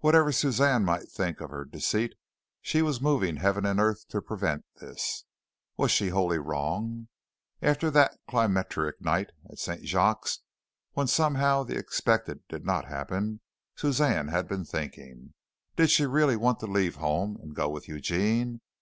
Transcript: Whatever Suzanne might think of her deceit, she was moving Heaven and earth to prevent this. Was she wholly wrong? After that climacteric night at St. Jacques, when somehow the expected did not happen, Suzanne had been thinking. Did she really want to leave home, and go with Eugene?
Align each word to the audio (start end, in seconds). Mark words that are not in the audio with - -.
Whatever 0.00 0.30
Suzanne 0.30 0.84
might 0.84 1.08
think 1.10 1.40
of 1.40 1.48
her 1.48 1.64
deceit, 1.64 2.12
she 2.60 2.82
was 2.82 3.00
moving 3.00 3.36
Heaven 3.36 3.64
and 3.64 3.80
earth 3.80 4.06
to 4.08 4.20
prevent 4.20 4.66
this. 4.78 5.24
Was 5.78 5.90
she 5.90 6.08
wholly 6.10 6.38
wrong? 6.38 7.08
After 7.62 7.90
that 7.92 8.18
climacteric 8.28 9.00
night 9.00 9.30
at 9.48 9.58
St. 9.58 9.82
Jacques, 9.86 10.28
when 10.92 11.06
somehow 11.06 11.62
the 11.62 11.78
expected 11.78 12.46
did 12.46 12.66
not 12.66 12.88
happen, 12.88 13.40
Suzanne 13.74 14.28
had 14.28 14.46
been 14.48 14.66
thinking. 14.66 15.32
Did 15.76 15.88
she 15.88 16.04
really 16.04 16.36
want 16.36 16.60
to 16.60 16.66
leave 16.66 16.96
home, 16.96 17.38
and 17.40 17.56
go 17.56 17.70
with 17.70 17.88
Eugene? 17.88 18.60